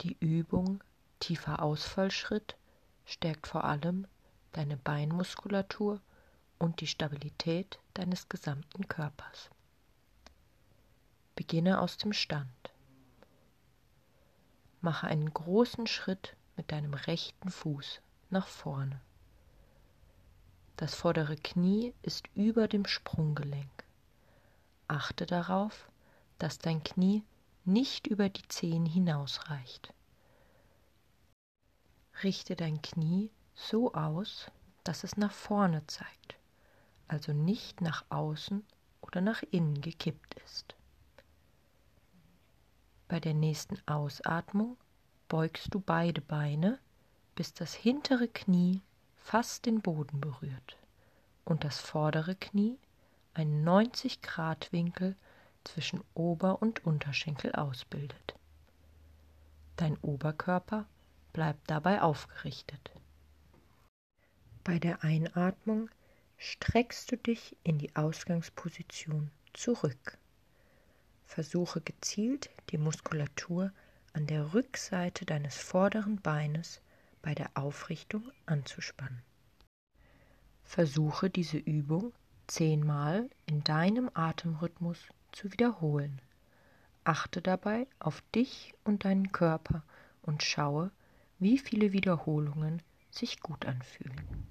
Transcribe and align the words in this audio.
Die 0.00 0.16
Übung 0.20 0.82
tiefer 1.18 1.62
Ausfallschritt 1.62 2.56
stärkt 3.04 3.46
vor 3.46 3.64
allem 3.64 4.06
deine 4.52 4.76
Beinmuskulatur 4.76 6.00
und 6.58 6.80
die 6.80 6.86
Stabilität 6.86 7.78
deines 7.94 8.28
gesamten 8.28 8.86
Körpers. 8.86 9.50
Beginne 11.34 11.80
aus 11.80 11.96
dem 11.96 12.12
Stand. 12.12 12.48
Mache 14.80 15.08
einen 15.08 15.32
großen 15.32 15.86
Schritt 15.86 16.36
mit 16.56 16.70
deinem 16.70 16.94
rechten 16.94 17.50
Fuß 17.50 18.00
nach 18.30 18.46
vorne. 18.46 19.00
Das 20.76 20.94
vordere 20.94 21.36
Knie 21.36 21.92
ist 22.02 22.28
über 22.36 22.68
dem 22.68 22.86
Sprunggelenk. 22.86 23.84
Achte 24.86 25.26
darauf, 25.26 25.90
dass 26.38 26.58
dein 26.58 26.84
Knie 26.84 27.24
nicht 27.68 28.06
über 28.06 28.28
die 28.28 28.46
Zehen 28.48 28.86
hinausreicht. 28.86 29.92
Richte 32.24 32.56
dein 32.56 32.82
Knie 32.82 33.30
so 33.54 33.92
aus, 33.92 34.50
dass 34.84 35.04
es 35.04 35.16
nach 35.16 35.32
vorne 35.32 35.86
zeigt, 35.86 36.36
also 37.06 37.32
nicht 37.32 37.80
nach 37.80 38.04
außen 38.08 38.64
oder 39.02 39.20
nach 39.20 39.42
innen 39.50 39.80
gekippt 39.80 40.34
ist. 40.44 40.74
Bei 43.06 43.20
der 43.20 43.34
nächsten 43.34 43.78
Ausatmung 43.86 44.76
beugst 45.28 45.74
du 45.74 45.80
beide 45.80 46.20
Beine, 46.20 46.78
bis 47.34 47.54
das 47.54 47.74
hintere 47.74 48.28
Knie 48.28 48.80
fast 49.16 49.66
den 49.66 49.82
Boden 49.82 50.20
berührt 50.20 50.76
und 51.44 51.64
das 51.64 51.78
vordere 51.78 52.34
Knie 52.34 52.78
einen 53.34 53.62
90 53.62 54.22
Grad 54.22 54.72
Winkel 54.72 55.16
zwischen 55.68 56.02
Ober- 56.14 56.62
und 56.62 56.84
Unterschenkel 56.84 57.52
ausbildet. 57.52 58.34
Dein 59.76 59.96
Oberkörper 59.98 60.86
bleibt 61.32 61.70
dabei 61.70 62.02
aufgerichtet. 62.02 62.90
Bei 64.64 64.78
der 64.78 65.04
Einatmung 65.04 65.88
streckst 66.36 67.12
du 67.12 67.16
dich 67.16 67.56
in 67.62 67.78
die 67.78 67.94
Ausgangsposition 67.94 69.30
zurück. 69.52 70.18
Versuche 71.26 71.80
gezielt 71.80 72.50
die 72.70 72.78
Muskulatur 72.78 73.72
an 74.14 74.26
der 74.26 74.54
Rückseite 74.54 75.26
deines 75.26 75.56
vorderen 75.56 76.20
Beines 76.20 76.80
bei 77.22 77.34
der 77.34 77.50
Aufrichtung 77.54 78.30
anzuspannen. 78.46 79.22
Versuche 80.64 81.30
diese 81.30 81.58
Übung 81.58 82.12
zehnmal 82.46 83.28
in 83.46 83.62
deinem 83.64 84.10
Atemrhythmus 84.14 84.98
zu 85.32 85.52
wiederholen. 85.52 86.20
Achte 87.04 87.40
dabei 87.42 87.86
auf 87.98 88.22
dich 88.34 88.74
und 88.84 89.04
deinen 89.04 89.32
Körper 89.32 89.82
und 90.22 90.42
schaue, 90.42 90.90
wie 91.38 91.58
viele 91.58 91.92
Wiederholungen 91.92 92.82
sich 93.10 93.40
gut 93.40 93.66
anfühlen. 93.66 94.48